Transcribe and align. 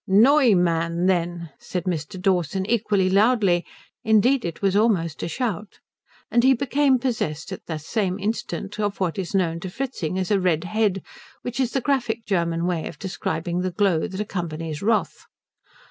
"_Noy_mann, 0.09 1.05
then," 1.05 1.51
said 1.59 1.83
Mr. 1.83 2.19
Dawson, 2.19 2.65
equally 2.65 3.07
loudly; 3.07 3.63
indeed 4.03 4.43
it 4.43 4.59
was 4.63 4.75
almost 4.75 5.21
a 5.21 5.27
shout. 5.27 5.77
And 6.31 6.43
he 6.43 6.55
became 6.55 6.97
possessed 6.97 7.51
at 7.51 7.67
the 7.67 7.77
same 7.77 8.17
instant 8.17 8.79
of 8.79 8.99
what 8.99 9.19
was 9.19 9.35
known 9.35 9.59
to 9.59 9.69
Fritzing 9.69 10.17
as 10.17 10.31
a 10.31 10.39
red 10.39 10.63
head, 10.63 11.03
which 11.43 11.59
is 11.59 11.73
the 11.73 11.81
graphic 11.81 12.25
German 12.25 12.65
way 12.65 12.87
of 12.87 12.97
describing 12.97 13.59
the 13.59 13.69
glow 13.69 14.07
that 14.07 14.19
accompanies 14.19 14.81
wrath. 14.81 15.27